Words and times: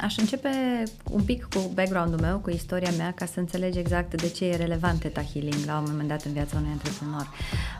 aș 0.00 0.16
începe 0.16 0.82
un 1.10 1.22
pic 1.22 1.44
cu 1.54 1.70
background-ul 1.74 2.20
meu, 2.20 2.38
cu 2.38 2.50
istoria 2.50 2.90
mea, 2.96 3.12
ca 3.12 3.26
să 3.26 3.40
înțelegi 3.40 3.78
exact 3.78 4.14
de 4.20 4.28
ce 4.28 4.44
e 4.44 4.56
relevant 4.56 4.98
Theta 4.98 5.22
Healing 5.32 5.64
la 5.66 5.78
un 5.78 5.84
moment 5.88 6.08
dat 6.08 6.22
în 6.22 6.32
viața 6.32 6.56
unui 6.56 6.70
antreprenor. 6.72 7.28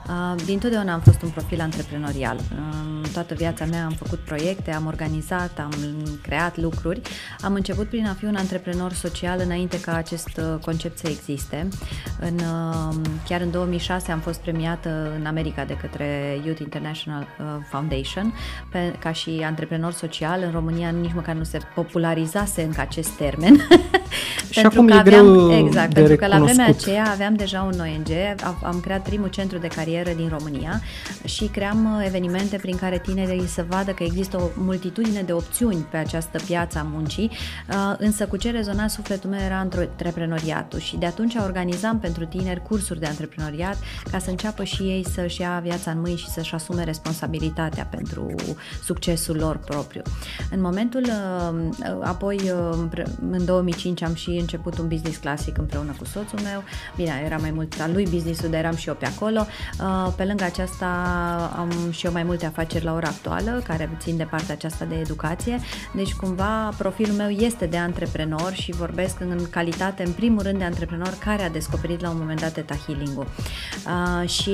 Uh, 0.09 0.45
din 0.45 0.59
totdeauna 0.59 0.93
am 0.93 1.01
fost 1.01 1.23
un 1.23 1.31
profil 1.31 1.61
antreprenorial. 1.61 2.37
Uh, 2.37 3.09
toată 3.13 3.35
viața 3.35 3.65
mea 3.65 3.85
am 3.85 3.93
făcut 3.93 4.19
proiecte, 4.19 4.73
am 4.73 4.87
organizat, 4.87 5.59
am 5.59 5.73
creat 6.23 6.57
lucruri. 6.57 7.01
Am 7.41 7.55
început 7.55 7.89
prin 7.89 8.07
a 8.07 8.15
fi 8.15 8.25
un 8.25 8.37
antreprenor 8.37 8.93
social 8.93 9.41
înainte 9.41 9.81
ca 9.81 9.95
acest 9.95 10.37
uh, 10.37 10.59
concept 10.65 10.99
să 10.99 11.09
existe. 11.09 11.69
În, 12.21 12.35
uh, 12.35 12.95
chiar 13.29 13.41
în 13.41 13.51
2006 13.51 14.13
am 14.13 14.21
fost 14.21 14.41
premiată 14.41 15.13
în 15.19 15.27
America 15.27 15.65
de 15.65 15.77
către 15.77 16.41
Youth 16.45 16.61
International 16.61 17.23
uh, 17.23 17.47
Foundation 17.71 18.35
pe, 18.71 18.95
ca 18.99 19.13
și 19.13 19.43
antreprenor 19.45 19.93
social. 19.93 20.43
În 20.43 20.51
România 20.51 20.91
nici 20.91 21.13
măcar 21.13 21.35
nu 21.35 21.45
se 21.45 21.59
popularizase 21.95 22.63
încă 22.63 22.81
acest 22.81 23.09
termen. 23.11 23.57
și 24.55 24.61
pentru 24.61 24.79
acum 24.79 24.91
că 24.91 24.95
e 24.95 24.99
aveam, 24.99 25.27
greu 25.27 25.67
exact, 25.67 25.89
de 25.89 26.01
pentru 26.01 26.17
că 26.17 26.27
la 26.27 26.39
vremea 26.39 26.67
aceea 26.67 27.11
aveam 27.11 27.35
deja 27.35 27.63
un 27.63 27.81
ONG, 27.81 28.09
am 28.63 28.81
creat 28.81 29.03
primul 29.03 29.29
centru 29.29 29.59
de 29.59 29.67
carieră 29.67 30.11
din 30.17 30.29
România 30.39 30.81
și 31.25 31.45
cream 31.45 32.03
evenimente 32.07 32.57
prin 32.57 32.77
care 32.77 32.99
tinerii 32.99 33.47
să 33.47 33.65
vadă 33.69 33.91
că 33.91 34.03
există 34.03 34.37
o 34.37 34.63
multitudine 34.63 35.23
de 35.23 35.33
opțiuni 35.33 35.87
pe 35.91 35.97
această 35.97 36.39
piață 36.47 36.79
a 36.79 36.87
muncii, 36.93 37.31
însă 37.99 38.27
cu 38.27 38.37
ce 38.37 38.51
rezona 38.51 38.89
sufletul 38.89 39.31
meu 39.31 39.41
era 39.45 39.59
antreprenoriatul 39.59 40.79
și 40.79 40.97
de 40.97 41.07
atunci 41.07 41.35
organizam 41.35 41.99
pentru 41.99 42.25
tineri 42.25 42.63
cursuri 42.63 43.01
de 43.01 43.07
antreprenoriat 43.07 43.77
ca 44.11 44.19
să 44.19 44.31
înceapă 44.31 44.65
și 44.65 44.83
ei 44.83 45.07
să-și 45.15 45.41
ia 45.41 45.61
viața 45.63 45.91
în 45.91 46.01
mâini 46.01 46.19
și 46.19 46.29
să-și 46.29 46.55
asume 46.55 46.85
responsabilitatea 46.85 47.89
pentru 47.91 48.35
succesul 48.85 49.37
lor 49.37 49.57
propriu. 49.57 50.03
În 50.51 50.61
momentul, 50.61 51.05
apoi 52.01 52.53
în 53.31 53.45
2005 53.45 54.03
am 54.03 54.15
și 54.15 54.44
început 54.45 54.79
un 54.79 54.89
business 54.89 55.17
clasic 55.17 55.59
împreună 55.59 55.95
cu 55.99 56.05
soțul 56.05 56.41
meu, 56.43 56.63
bine, 56.97 57.23
era 57.25 57.37
mai 57.37 57.51
mult 57.51 57.81
al 57.81 57.93
lui 57.93 58.07
businessul, 58.11 58.51
dar 58.51 58.61
eram 58.61 58.77
și 58.77 58.89
eu 58.89 58.95
pe 58.95 59.07
acolo. 59.07 59.47
Pe 60.17 60.25
lângă 60.25 60.45
aceasta 60.45 60.87
am 61.57 61.71
și 61.91 62.07
eu 62.07 62.13
mai 62.13 62.23
multe 62.23 62.47
afaceri 62.47 62.85
la 62.85 62.95
ora 62.95 63.09
actuală 63.09 63.63
care 63.67 63.97
țin 64.01 64.17
de 64.17 64.25
partea 64.25 64.55
aceasta 64.55 64.85
de 64.85 64.95
educație, 64.95 65.59
deci 65.95 66.15
cumva 66.15 66.69
profilul 66.79 67.17
meu 67.17 67.29
este 67.29 67.67
de 67.67 67.77
antreprenor 67.77 68.53
și 68.53 68.73
vorbesc 68.73 69.21
în 69.21 69.39
calitate, 69.51 70.03
în 70.05 70.13
primul 70.13 70.43
rând, 70.43 70.59
de 70.59 70.65
antreprenor 70.65 71.15
care 71.25 71.43
a 71.43 71.51
descoperit 71.51 72.01
la 72.01 72.11
un 72.11 72.17
moment 72.19 72.41
dat 72.41 72.53
Theta 72.53 72.75
Healing-ul. 72.87 73.27
Uh, 73.87 74.29
și, 74.29 74.53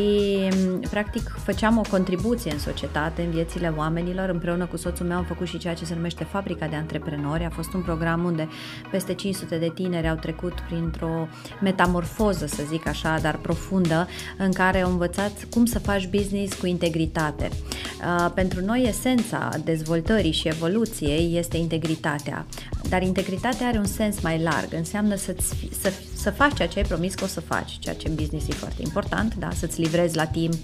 practic, 0.91 1.29
făceam 1.45 1.79
o 1.79 1.83
contribuție 1.91 2.53
în 2.53 2.59
societate, 2.59 3.23
în 3.23 3.31
viețile 3.31 3.73
oamenilor. 3.77 4.29
Împreună 4.29 4.67
cu 4.67 4.77
soțul 4.77 5.07
meu 5.07 5.17
am 5.17 5.25
făcut 5.25 5.47
și 5.47 5.59
ceea 5.59 5.75
ce 5.75 5.85
se 5.85 5.95
numește 5.95 6.25
Fabrica 6.25 6.67
de 6.67 6.77
Antreprenori. 6.77 7.45
A 7.45 7.51
fost 7.51 7.73
un 7.73 7.81
program 7.81 8.25
unde 8.25 8.49
peste 8.91 9.15
500 9.15 9.59
de 9.59 9.69
tineri 9.83 10.09
au 10.09 10.17
trecut 10.17 10.53
printr-o 10.69 11.29
metamorfoză, 11.61 12.47
să 12.47 12.63
zic 12.69 12.87
așa, 12.87 13.19
dar 13.23 13.37
profundă, 13.37 14.09
în 14.39 14.53
care 14.53 14.81
au 14.81 14.91
învățat 14.91 15.33
cum 15.51 15.65
să 15.65 15.79
faci 15.79 16.09
business 16.09 16.55
cu 16.55 16.67
integritate. 16.67 17.49
Uh, 17.53 18.31
pentru 18.35 18.65
noi, 18.65 18.85
esența 18.89 19.49
dezvoltării 19.65 20.33
și 20.33 20.49
evoluției 20.49 21.37
este 21.39 21.57
integritatea. 21.57 22.47
Dar 22.91 23.03
integritatea 23.03 23.67
are 23.67 23.79
un 23.79 23.85
sens 23.85 24.21
mai 24.21 24.43
larg, 24.43 24.73
înseamnă 24.73 25.15
să, 25.15 25.35
să, 25.81 25.93
să 26.15 26.31
faci 26.31 26.55
ceea 26.55 26.69
ce 26.69 26.79
ai 26.79 26.85
promis 26.85 27.15
că 27.15 27.25
o 27.25 27.27
să 27.27 27.41
faci, 27.41 27.79
ceea 27.79 27.95
ce 27.95 28.09
în 28.09 28.15
business 28.15 28.49
e 28.49 28.53
foarte 28.53 28.83
important, 28.83 29.35
da? 29.35 29.49
să-ți 29.51 29.81
livrezi 29.81 30.17
la 30.17 30.27
timp, 30.27 30.55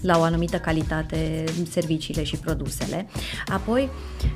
la 0.00 0.18
o 0.18 0.22
anumită 0.22 0.56
calitate, 0.56 1.44
serviciile 1.70 2.22
și 2.22 2.36
produsele. 2.36 3.06
Apoi, 3.46 3.88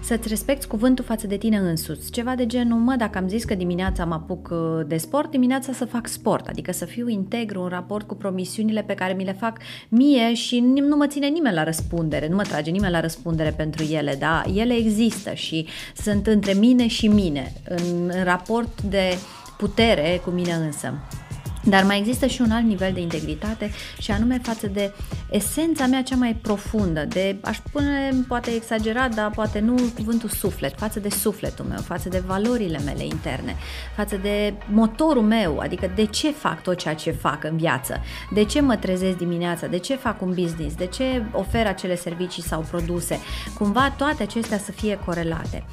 să-ți 0.03 0.29
respecti 0.29 0.67
cuvântul 0.67 1.05
față 1.05 1.27
de 1.27 1.37
tine 1.37 1.57
însuți. 1.57 2.11
Ceva 2.11 2.35
de 2.35 2.47
genul, 2.47 2.79
mă, 2.79 2.95
dacă 2.99 3.19
am 3.19 3.29
zis 3.29 3.45
că 3.45 3.55
dimineața 3.55 4.05
mă 4.05 4.15
apuc 4.15 4.49
uh, 4.53 4.59
de 4.87 4.97
sport, 4.97 5.31
dimineața 5.31 5.73
să 5.73 5.85
fac 5.85 6.07
sport, 6.07 6.49
adică 6.49 6.73
să 6.73 6.85
fiu 6.85 7.09
integru 7.09 7.63
în 7.63 7.69
raport 7.69 8.07
cu 8.07 8.15
promisiunile 8.15 8.83
pe 8.83 8.95
care 8.95 9.13
mi 9.13 9.25
le 9.25 9.33
fac 9.33 9.59
mie 9.89 10.35
și 10.35 10.61
nu 10.61 10.97
mă 10.97 11.07
ține 11.07 11.27
nimeni 11.27 11.55
la 11.55 11.65
răspundere, 11.65 12.29
nu 12.29 12.37
mă 12.37 12.43
trage 12.43 12.71
nimeni 12.71 12.93
la 12.93 13.01
răspundere 13.01 13.51
pentru 13.51 13.85
ele, 13.85 14.17
da? 14.19 14.43
Ele 14.55 14.75
există 14.75 15.33
și 15.33 15.67
sunt 15.97 16.27
între 16.27 16.53
mine 16.53 16.87
și 16.87 17.09
mine, 17.41 17.53
în, 17.65 18.11
în 18.19 18.25
raport 18.25 18.83
de 18.83 19.19
putere 19.57 20.21
cu 20.25 20.31
mine 20.31 20.53
însă. 20.53 20.95
Dar 21.65 21.85
mai 21.85 21.99
există 21.99 22.27
și 22.27 22.41
un 22.41 22.51
alt 22.51 22.65
nivel 22.65 22.93
de 22.93 23.01
integritate 23.01 23.71
și 23.99 24.11
anume 24.11 24.39
față 24.43 24.67
de 24.67 24.93
esența 25.31 25.87
mea 25.87 26.03
cea 26.03 26.17
mai 26.17 26.35
profundă, 26.35 27.05
de, 27.05 27.37
aș 27.43 27.57
spune, 27.57 28.11
poate 28.29 28.51
exagerat, 28.51 29.15
dar 29.15 29.31
poate 29.31 29.59
nu 29.59 29.75
cuvântul 29.95 30.29
suflet, 30.29 30.79
față 30.79 31.01
de 31.01 31.09
sufletul 31.09 31.65
meu, 31.65 31.79
față 31.79 32.09
de 32.09 32.23
valorile 32.27 32.79
mele 32.85 33.05
interne, 33.05 33.57
față 33.97 34.17
de 34.17 34.55
motorul 34.73 35.23
meu, 35.23 35.59
adică 35.59 35.93
de 35.95 36.05
ce 36.05 36.31
fac 36.31 36.63
tot 36.63 36.79
ceea 36.79 36.95
ce 36.95 37.11
fac 37.11 37.45
în 37.45 37.57
viață, 37.57 38.01
de 38.33 38.45
ce 38.45 38.61
mă 38.61 38.77
trezesc 38.77 39.17
dimineața, 39.17 39.67
de 39.67 39.79
ce 39.79 39.97
fac 39.97 40.23
un 40.23 40.35
business, 40.35 40.75
de 40.75 40.87
ce 40.87 41.23
ofer 41.33 41.67
acele 41.67 41.97
servicii 41.97 42.43
sau 42.43 42.67
produse, 42.71 43.19
cumva 43.55 43.95
toate 43.97 44.23
acestea 44.23 44.59
să 44.59 44.73
fie 44.73 44.99
corelate. 45.05 45.65